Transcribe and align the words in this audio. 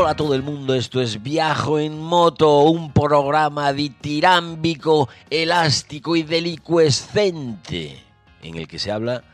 Hola 0.00 0.10
a 0.10 0.16
todo 0.16 0.36
el 0.36 0.44
mundo, 0.44 0.76
esto 0.76 1.00
es 1.00 1.24
Viajo 1.24 1.80
en 1.80 2.00
Moto, 2.00 2.60
un 2.60 2.92
programa 2.92 3.72
ditirámbico, 3.72 5.08
elástico 5.28 6.14
y 6.14 6.22
delicuescente, 6.22 8.00
en 8.40 8.56
el 8.56 8.68
que 8.68 8.78
se 8.78 8.92
habla 8.92 9.24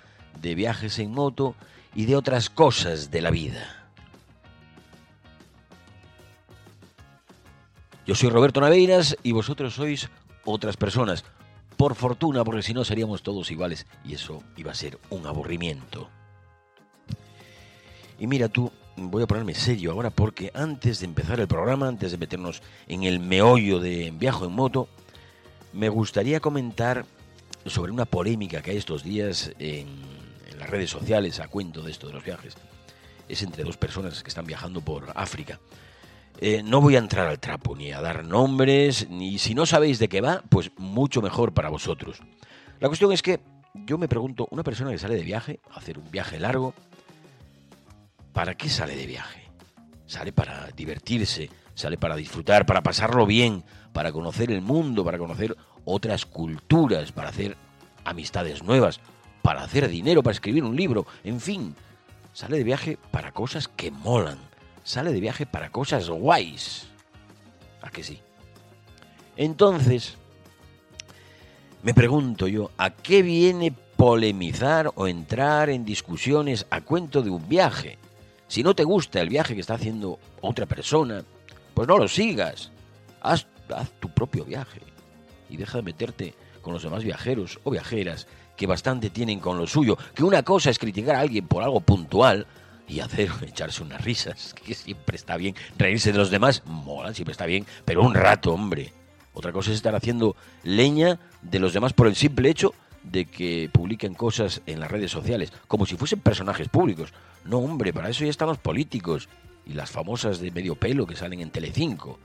de 0.41 0.55
viajes 0.55 0.99
en 1.01 1.13
moto 1.13 1.55
y 1.95 2.07
de 2.07 2.17
otras 2.17 2.49
cosas 2.49 3.11
de 3.11 3.21
la 3.21 3.31
vida. 3.31 3.91
Yo 8.07 8.15
soy 8.15 8.31
Roberto 8.31 8.63
Naveiras 8.63 9.19
y 9.23 9.33
vosotros 9.33 9.75
sois 9.75 10.09
otras 10.47 10.79
personas. 10.79 11.27
Por 11.77 11.95
fortuna, 11.95 12.43
porque 12.43 12.63
si 12.63 12.73
no 12.73 12.85
seríamos 12.87 13.23
todos 13.23 13.51
iguales 13.51 13.87
y 14.03 14.15
eso 14.15 14.43
iba 14.57 14.73
a 14.73 14.75
ser 14.75 14.99
un 15.11 15.27
aburrimiento. 15.27 16.09
Y 18.19 18.27
mira 18.27 18.49
tú, 18.49 18.73
voy 18.97 19.23
a 19.23 19.27
ponerme 19.27 19.55
serio 19.55 19.93
ahora 19.93 20.11
porque 20.11 20.51
antes 20.55 21.01
de 21.01 21.07
empezar 21.07 21.41
el 21.41 21.49
programa, 21.49 21.89
antes 21.89 22.13
de 22.13 22.19
meternos 22.19 22.63
en 22.87 23.03
el 23.05 23.21
meollo 23.21 23.81
de 23.81 24.13
Viajo 24.17 24.47
en 24.47 24.53
Moto, 24.53 24.89
me 25.73 25.89
gustaría 25.89 26.41
comentar 26.41 27.05
sobre 27.67 27.93
una 27.93 28.05
polémica 28.05 28.63
que 28.63 28.71
hay 28.73 28.77
estos 28.77 29.03
días 29.03 29.53
en, 29.59 29.89
las 30.59 30.71
redes 30.71 30.91
sociales 30.91 31.41
a 31.41 31.49
cuento 31.49 31.83
de 31.83 31.91
esto 31.91 32.07
de 32.07 32.13
los 32.13 32.25
viajes. 32.25 32.55
Es 33.29 33.43
entre 33.43 33.65
dos 33.65 33.77
personas 33.77 34.23
que 34.23 34.29
están 34.29 34.47
viajando 34.47 34.81
por 34.81 35.13
África. 35.17 35.59
Eh, 36.41 36.63
no 36.63 36.81
voy 36.81 36.95
a 36.95 37.01
entrar 37.01 37.27
al 37.27 37.41
trapo 37.41 37.75
ni 37.75 37.91
a 37.91 38.01
dar 38.01 38.25
nombres, 38.25 39.09
ni 39.11 39.39
si 39.39 39.55
no 39.55 39.67
sabéis 39.67 39.99
de 39.99 40.09
qué 40.09 40.21
va, 40.21 40.43
pues 40.49 40.71
mucho 40.77 41.23
mejor 41.23 41.53
para 41.55 41.71
vosotros. 41.71 42.21
La 42.79 42.89
cuestión 42.89 43.13
es 43.13 43.23
que 43.23 43.41
yo 43.75 43.99
me 43.99 44.09
pregunto, 44.09 44.47
una 44.51 44.63
persona 44.63 44.91
que 44.91 44.99
sale 44.99 45.17
de 45.17 45.23
viaje, 45.23 45.59
a 45.71 45.79
hacer 45.79 45.99
un 45.99 46.09
viaje 46.11 46.39
largo, 46.39 46.75
¿para 48.35 48.57
qué 48.57 48.69
sale 48.69 48.95
de 48.97 49.07
viaje? 49.07 49.49
Sale 50.07 50.33
para 50.33 50.69
divertirse, 50.77 51.49
sale 51.75 51.97
para 51.97 52.17
disfrutar, 52.17 52.67
para 52.67 52.83
pasarlo 52.83 53.25
bien, 53.25 53.65
para 53.95 54.13
conocer 54.13 54.51
el 54.51 54.61
mundo, 54.61 55.05
para 55.05 55.17
conocer 55.17 55.57
otras 55.87 56.27
culturas, 56.27 57.13
para 57.13 57.31
hacer 57.31 57.57
amistades 58.05 58.63
nuevas, 58.63 59.01
para 59.41 59.63
hacer 59.63 59.89
dinero, 59.89 60.23
para 60.23 60.35
escribir 60.35 60.65
un 60.65 60.77
libro, 60.77 61.07
en 61.23 61.41
fin, 61.41 61.75
sale 62.33 62.59
de 62.59 62.65
viaje 62.65 62.99
para 63.11 63.33
cosas 63.33 63.69
que 63.69 63.91
molan, 63.91 64.39
sale 64.83 65.13
de 65.13 65.21
viaje 65.21 65.47
para 65.47 65.71
cosas 65.71 66.11
guays. 66.11 66.89
¿A 67.81 67.91
que 67.91 68.03
sí? 68.03 68.19
Entonces, 69.37 70.17
me 71.83 71.95
pregunto 71.95 72.49
yo, 72.49 72.71
¿a 72.79 72.91
qué 72.91 73.23
viene 73.23 73.73
polemizar 73.97 74.91
o 74.97 75.07
entrar 75.07 75.71
en 75.71 75.85
discusiones 75.85 76.67
a 76.71 76.81
cuento 76.81 77.23
de 77.23 77.31
un 77.31 77.49
viaje? 77.49 77.99
Si 78.55 78.63
no 78.63 78.77
te 78.77 78.85
gusta 78.85 79.21
el 79.21 79.29
viaje 79.29 79.57
que 79.57 79.63
está 79.63 79.75
haciendo 79.75 80.21
otra 80.41 80.65
persona, 80.65 81.25
pues 81.75 81.89
no 81.89 81.99
lo 81.99 82.07
sigas. 82.07 82.71
Haz, 83.21 83.49
tu 83.99 84.11
propio 84.11 84.45
viaje 84.45 84.81
y 85.51 85.57
deja 85.57 85.79
de 85.79 85.83
meterte 85.83 86.35
con 86.63 86.73
los 86.73 86.85
demás 86.85 87.03
viajeros 87.03 87.59
o 87.65 87.73
viajeras 87.73 88.29
que 88.57 88.69
bastante 88.69 89.11
tienen 89.11 89.41
con 89.41 89.59
lo 89.59 89.67
suyo. 89.67 89.99
Que 90.15 90.23
una 90.23 90.45
cosa 90.45 90.71
es 90.71 90.79
criticar 90.79 91.17
a 91.17 91.21
alguien 91.23 91.49
por 91.49 91.65
algo 91.65 91.81
puntual 91.81 92.47
y 92.87 93.01
hacer 93.01 93.29
echarse 93.43 93.83
unas 93.83 94.05
risas, 94.05 94.55
que 94.65 94.77
siempre 94.77 95.17
está 95.17 95.37
bien. 95.37 95.57
Reírse 95.77 96.13
de 96.13 96.19
los 96.19 96.31
demás, 96.31 96.63
mola, 96.65 97.13
siempre 97.13 97.33
está 97.33 97.47
bien, 97.47 97.67
pero 97.85 98.05
un 98.05 98.15
rato, 98.15 98.53
hombre. 98.53 98.93
Otra 99.33 99.51
cosa 99.51 99.71
es 99.73 99.79
estar 99.79 99.97
haciendo 99.97 100.37
leña 100.63 101.19
de 101.43 101.59
los 101.59 101.73
demás 101.73 101.93
por 101.93 102.07
el 102.07 102.15
simple 102.15 102.51
hecho 102.51 102.73
de 103.03 103.25
que 103.25 103.69
publiquen 103.73 104.15
cosas 104.15 104.63
en 104.67 104.79
las 104.79 104.93
redes 104.93 105.11
sociales, 105.11 105.53
como 105.67 105.87
si 105.87 105.97
fuesen 105.97 106.21
personajes 106.21 106.69
públicos. 106.69 107.13
No, 107.45 107.59
hombre, 107.59 107.93
para 107.93 108.09
eso 108.09 108.25
ya 108.25 108.31
están 108.31 108.49
los 108.49 108.59
políticos 108.59 109.29
y 109.67 109.75
las 109.75 109.91
famosas 109.91 110.41
de 110.41 110.51
medio 110.51 110.75
pelo 110.77 111.07
que 111.07 111.17
salen 111.17 111.41
en 111.41 111.51
Telecinco. 111.51 112.19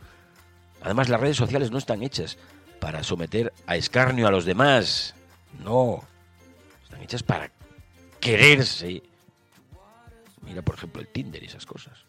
Además, 0.81 1.09
las 1.09 1.19
redes 1.19 1.37
sociales 1.37 1.71
no 1.71 1.77
están 1.77 2.03
hechas 2.03 2.37
para 2.79 3.03
someter 3.03 3.53
a 3.67 3.75
escarnio 3.75 4.27
a 4.27 4.31
los 4.31 4.45
demás. 4.45 5.13
No, 5.63 6.03
están 6.83 7.01
hechas 7.01 7.23
para 7.23 7.51
quererse. 8.19 9.03
Mira, 10.41 10.61
por 10.61 10.75
ejemplo, 10.75 11.01
el 11.01 11.07
Tinder 11.07 11.43
y 11.43 11.47
esas 11.47 11.65
cosas. 11.65 12.05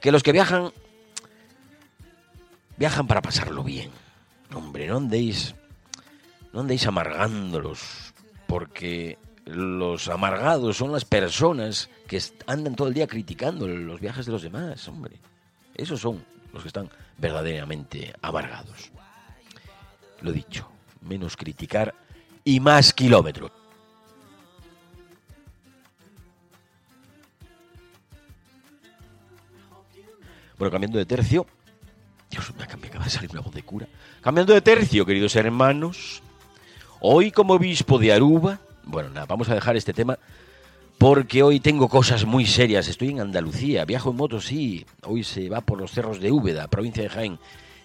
Que 0.00 0.12
los 0.12 0.22
que 0.22 0.32
viajan, 0.32 0.72
viajan 2.76 3.06
para 3.06 3.22
pasarlo 3.22 3.64
bien. 3.64 3.90
Hombre, 4.54 4.86
no 4.86 4.98
andéis 4.98 5.54
no 6.52 6.60
andéis 6.60 6.86
amargándolos, 6.86 8.12
porque 8.46 9.18
los 9.44 10.08
amargados 10.08 10.76
son 10.76 10.92
las 10.92 11.04
personas 11.04 11.90
que 12.06 12.20
andan 12.46 12.74
todo 12.74 12.88
el 12.88 12.94
día 12.94 13.06
criticando 13.06 13.66
los 13.66 14.00
viajes 14.00 14.26
de 14.26 14.32
los 14.32 14.42
demás, 14.42 14.86
hombre. 14.88 15.16
Esos 15.74 16.00
son 16.00 16.24
los 16.52 16.62
que 16.62 16.68
están 16.68 16.88
verdaderamente 17.18 18.14
amargados. 18.22 18.90
Lo 20.20 20.32
dicho, 20.32 20.68
menos 21.00 21.36
criticar 21.36 21.94
y 22.44 22.60
más 22.60 22.92
kilómetros. 22.92 23.50
Bueno, 30.58 30.70
cambiando 30.70 30.98
de 30.98 31.06
tercio. 31.06 31.44
Dios, 32.30 32.52
me 32.56 32.62
acaba 32.62 33.04
de 33.04 33.10
salir 33.10 33.30
una 33.32 33.40
voz 33.40 33.52
de 33.52 33.64
cura. 33.64 33.88
Cambiando 34.20 34.54
de 34.54 34.60
tercio, 34.60 35.04
queridos 35.04 35.34
hermanos. 35.34 36.22
Hoy 37.00 37.32
como 37.32 37.54
obispo 37.54 37.98
de 37.98 38.12
Aruba, 38.12 38.60
bueno, 38.84 39.10
nada, 39.10 39.26
vamos 39.26 39.48
a 39.48 39.54
dejar 39.54 39.76
este 39.76 39.92
tema 39.92 40.18
porque 40.98 41.42
hoy 41.42 41.58
tengo 41.58 41.88
cosas 41.88 42.24
muy 42.24 42.46
serias. 42.46 42.86
Estoy 42.88 43.08
en 43.08 43.20
Andalucía, 43.20 43.84
viajo 43.84 44.10
en 44.10 44.16
moto, 44.16 44.40
sí. 44.40 44.86
Hoy 45.04 45.24
se 45.24 45.48
va 45.48 45.60
por 45.60 45.80
los 45.80 45.90
cerros 45.90 46.20
de 46.20 46.30
Úbeda, 46.30 46.68
provincia 46.68 47.02
de 47.02 47.08
Jaén. 47.08 47.38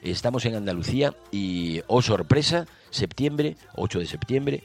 Estamos 0.03 0.46
en 0.46 0.56
Andalucía 0.56 1.16
y, 1.31 1.81
oh 1.88 2.02
sorpresa, 2.02 2.68
septiembre, 2.91 3.57
8 3.75 4.00
de 4.00 4.06
septiembre, 4.06 4.63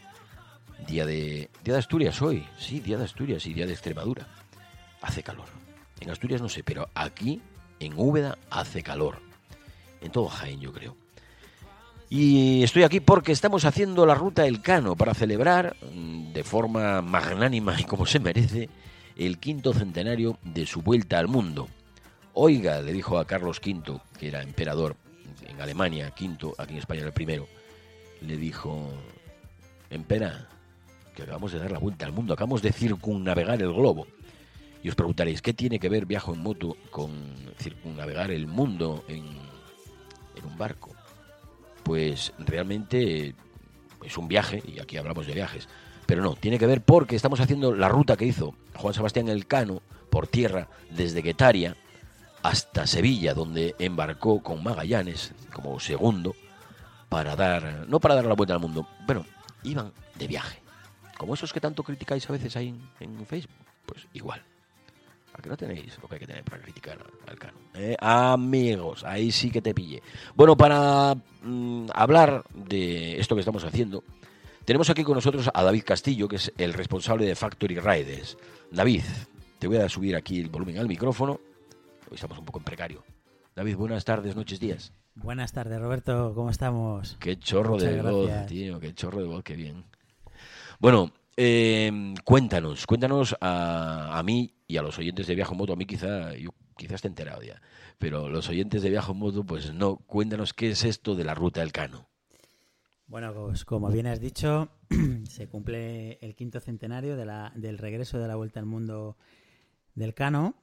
día 0.86 1.06
de, 1.06 1.48
día 1.64 1.74
de 1.74 1.78
Asturias 1.78 2.20
hoy. 2.20 2.46
Sí, 2.58 2.80
día 2.80 2.98
de 2.98 3.04
Asturias 3.04 3.46
y 3.46 3.54
día 3.54 3.66
de 3.66 3.72
Extremadura. 3.72 4.26
Hace 5.00 5.22
calor. 5.22 5.46
En 6.00 6.10
Asturias 6.10 6.42
no 6.42 6.48
sé, 6.48 6.62
pero 6.62 6.88
aquí, 6.94 7.40
en 7.80 7.94
Úbeda, 7.96 8.36
hace 8.50 8.82
calor. 8.82 9.20
En 10.02 10.12
todo 10.12 10.28
Jaén, 10.28 10.60
yo 10.60 10.72
creo. 10.72 10.94
Y 12.10 12.62
estoy 12.62 12.82
aquí 12.82 13.00
porque 13.00 13.32
estamos 13.32 13.64
haciendo 13.64 14.04
la 14.04 14.14
ruta 14.14 14.46
El 14.46 14.60
Cano 14.60 14.96
para 14.96 15.14
celebrar 15.14 15.76
mm, 15.94 16.11
de 16.32 16.44
forma 16.44 17.02
magnánima 17.02 17.80
y 17.80 17.84
como 17.84 18.06
se 18.06 18.20
merece 18.20 18.68
el 19.16 19.38
quinto 19.38 19.72
centenario 19.72 20.38
de 20.42 20.66
su 20.66 20.82
vuelta 20.82 21.18
al 21.18 21.28
mundo. 21.28 21.68
Oiga, 22.34 22.80
le 22.80 22.92
dijo 22.92 23.18
a 23.18 23.26
Carlos 23.26 23.60
V, 23.64 24.00
que 24.18 24.28
era 24.28 24.42
emperador 24.42 24.96
en 25.46 25.60
Alemania, 25.60 26.10
quinto, 26.12 26.54
aquí 26.58 26.72
en 26.72 26.78
España 26.78 27.00
era 27.00 27.08
el 27.08 27.14
primero, 27.14 27.46
le 28.20 28.36
dijo, 28.36 28.90
empera, 29.90 30.48
que 31.14 31.22
acabamos 31.24 31.52
de 31.52 31.58
dar 31.58 31.70
la 31.70 31.78
vuelta 31.78 32.06
al 32.06 32.12
mundo, 32.12 32.32
acabamos 32.32 32.62
de 32.62 32.72
circunnavegar 32.72 33.60
el 33.60 33.72
globo. 33.72 34.06
Y 34.82 34.88
os 34.88 34.94
preguntaréis, 34.94 35.42
¿qué 35.42 35.52
tiene 35.52 35.78
que 35.78 35.88
ver 35.88 36.06
viajo 36.06 36.32
en 36.32 36.40
moto 36.40 36.76
con 36.90 37.10
circunnavegar 37.58 38.30
el 38.30 38.46
mundo 38.46 39.04
en, 39.08 39.24
en 40.36 40.44
un 40.44 40.56
barco? 40.56 40.92
pues 41.82 42.32
realmente 42.38 43.34
es 44.04 44.16
un 44.16 44.28
viaje, 44.28 44.62
y 44.66 44.80
aquí 44.80 44.96
hablamos 44.96 45.26
de 45.26 45.34
viajes, 45.34 45.68
pero 46.12 46.24
no, 46.24 46.34
tiene 46.34 46.58
que 46.58 46.66
ver 46.66 46.82
porque 46.82 47.16
estamos 47.16 47.40
haciendo 47.40 47.74
la 47.74 47.88
ruta 47.88 48.18
que 48.18 48.26
hizo 48.26 48.54
Juan 48.76 48.92
Sebastián 48.92 49.30
Elcano 49.30 49.80
por 50.10 50.26
tierra 50.26 50.68
desde 50.90 51.22
Guetaria 51.22 51.74
hasta 52.42 52.86
Sevilla, 52.86 53.32
donde 53.32 53.74
embarcó 53.78 54.42
con 54.42 54.62
Magallanes 54.62 55.32
como 55.54 55.80
segundo 55.80 56.36
para 57.08 57.34
dar, 57.34 57.86
no 57.88 57.98
para 57.98 58.16
dar 58.16 58.26
la 58.26 58.34
vuelta 58.34 58.52
al 58.52 58.60
mundo, 58.60 58.86
bueno, 59.06 59.24
iban 59.62 59.90
de 60.14 60.26
viaje, 60.26 60.60
como 61.16 61.32
esos 61.32 61.50
que 61.50 61.62
tanto 61.62 61.82
criticáis 61.82 62.28
a 62.28 62.34
veces 62.34 62.54
ahí 62.58 62.78
en, 63.00 63.24
Facebook, 63.24 63.56
pues 63.86 64.06
igual. 64.12 64.42
¿A 65.32 65.40
que 65.40 65.48
no 65.48 65.56
tenéis 65.56 65.98
lo 66.02 66.08
que 66.08 66.16
hay 66.16 66.20
que 66.20 66.26
tener 66.26 66.44
para 66.44 66.60
criticar 66.60 66.98
al 67.26 67.38
Cano? 67.38 67.56
¿Eh? 67.72 67.96
Amigos, 67.98 69.02
ahí 69.02 69.32
sí 69.32 69.50
que 69.50 69.62
te 69.62 69.72
pille. 69.72 70.02
Bueno, 70.34 70.58
para 70.58 71.14
mm, 71.42 71.86
hablar 71.94 72.44
de 72.52 73.18
esto 73.18 73.34
que 73.34 73.40
estamos 73.40 73.64
haciendo, 73.64 74.04
tenemos 74.64 74.90
aquí 74.90 75.02
con 75.04 75.14
nosotros 75.14 75.50
a 75.52 75.62
David 75.62 75.82
Castillo, 75.84 76.28
que 76.28 76.36
es 76.36 76.52
el 76.56 76.72
responsable 76.72 77.26
de 77.26 77.34
Factory 77.34 77.78
Riders. 77.78 78.36
David, 78.70 79.02
te 79.58 79.66
voy 79.66 79.78
a 79.78 79.88
subir 79.88 80.16
aquí 80.16 80.40
el 80.40 80.48
volumen 80.48 80.78
al 80.78 80.88
micrófono. 80.88 81.40
Hoy 82.08 82.14
estamos 82.14 82.38
un 82.38 82.44
poco 82.44 82.58
en 82.58 82.64
precario. 82.64 83.04
David, 83.54 83.76
buenas 83.76 84.04
tardes, 84.04 84.36
noches, 84.36 84.60
días. 84.60 84.92
Buenas 85.14 85.52
tardes, 85.52 85.80
Roberto. 85.80 86.32
¿Cómo 86.34 86.50
estamos? 86.50 87.16
Qué 87.20 87.38
chorro 87.38 87.74
Muchas 87.74 87.92
de 87.92 88.02
voz, 88.02 88.46
tío. 88.46 88.80
Qué 88.80 88.94
chorro 88.94 89.20
de 89.20 89.26
voz, 89.26 89.42
qué 89.42 89.56
bien. 89.56 89.84
Bueno, 90.78 91.12
eh, 91.36 92.14
cuéntanos, 92.24 92.86
cuéntanos 92.86 93.36
a, 93.40 94.18
a 94.18 94.22
mí 94.22 94.54
y 94.66 94.78
a 94.78 94.82
los 94.82 94.98
oyentes 94.98 95.26
de 95.26 95.34
Viajo 95.34 95.54
Moto. 95.54 95.74
A 95.74 95.76
mí 95.76 95.84
quizá, 95.84 96.34
yo 96.34 96.50
quizás 96.76 96.96
esté 96.96 97.08
enterado 97.08 97.42
ya, 97.42 97.60
pero 97.98 98.28
los 98.28 98.48
oyentes 98.48 98.82
de 98.82 98.90
Viajo 98.90 99.12
Moto, 99.12 99.44
pues 99.44 99.72
no. 99.74 99.96
Cuéntanos 99.96 100.54
qué 100.54 100.70
es 100.70 100.84
esto 100.84 101.14
de 101.14 101.24
la 101.24 101.34
ruta 101.34 101.60
del 101.60 101.72
Cano. 101.72 102.08
Bueno, 103.12 103.34
pues 103.34 103.66
como 103.66 103.90
bien 103.90 104.06
has 104.06 104.20
dicho, 104.20 104.70
se 105.28 105.46
cumple 105.46 106.18
el 106.22 106.34
quinto 106.34 106.60
centenario 106.60 107.14
del 107.14 107.76
regreso 107.76 108.18
de 108.18 108.26
la 108.26 108.36
Vuelta 108.36 108.58
al 108.58 108.64
Mundo 108.64 109.18
del 109.94 110.14
Cano. 110.14 110.54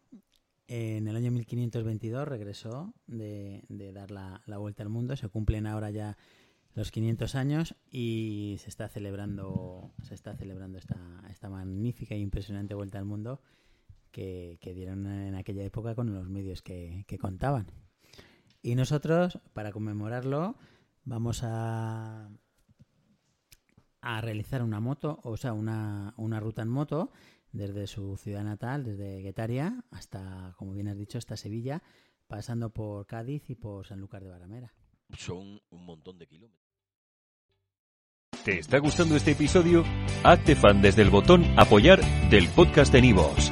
En 0.68 1.08
el 1.08 1.16
año 1.16 1.30
1522 1.30 2.28
regresó 2.28 2.96
de, 3.06 3.64
dar 3.94 4.10
la, 4.10 4.42
Vuelta 4.58 4.82
al 4.82 4.90
Mundo. 4.90 5.16
Se 5.16 5.30
cumplen 5.30 5.68
ahora 5.68 5.92
ya 5.92 6.18
los 6.74 6.90
500 6.90 7.36
años 7.36 7.76
y 7.92 8.56
se 8.58 8.70
está 8.70 8.90
celebrando, 8.90 9.94
se 10.02 10.16
está 10.16 10.36
celebrando 10.36 10.80
esta, 10.80 10.98
esta 11.30 11.52
magnífica 11.52 12.16
e 12.16 12.18
impresionante 12.18 12.74
Vuelta 12.74 12.98
al 12.98 13.06
Mundo 13.06 13.44
que, 14.10 14.58
dieron 14.74 15.06
en 15.06 15.36
aquella 15.36 15.64
época 15.64 15.94
con 15.94 16.16
los 16.16 16.28
medios 16.30 16.64
que 16.64 17.06
contaban. 17.22 17.68
Y 18.64 18.74
nosotros, 18.74 19.38
para 19.54 19.72
conmemorarlo, 19.72 20.58
vamos 21.04 21.42
a, 21.44 22.30
a 24.02 24.22
realizar 24.22 24.64
una 24.64 24.80
moto, 24.80 25.20
o 25.24 25.38
sea, 25.38 25.54
una, 25.54 26.14
una 26.18 26.40
ruta 26.40 26.62
en 26.62 26.70
moto 26.70 27.12
desde 27.52 27.88
su 27.88 28.18
ciudad 28.18 28.44
natal, 28.44 28.84
desde 28.84 29.22
Guetaria 29.22 29.84
hasta, 29.92 30.54
como 30.58 30.74
bien 30.74 30.88
has 30.88 30.98
dicho, 30.98 31.18
hasta 31.18 31.36
Sevilla, 31.38 31.82
pasando 32.28 32.70
por 32.70 33.06
Cádiz 33.08 33.50
y 33.50 33.56
por 33.56 33.88
Sanlúcar 33.88 34.24
de 34.24 34.30
Barramera. 34.30 34.74
Son 35.18 35.60
un 35.70 35.86
montón 35.86 36.20
de 36.20 36.28
kilómetros. 36.28 36.70
¿Te 38.46 38.60
está 38.60 38.80
gustando 38.80 39.16
este 39.16 39.32
episodio? 39.32 39.84
Hazte 40.24 40.56
fan 40.56 40.82
desde 40.82 41.02
el 41.02 41.10
botón 41.10 41.44
Apoyar 41.58 42.00
del 42.30 42.48
podcast 42.50 42.94
de 42.94 43.02
Nivos. 43.02 43.52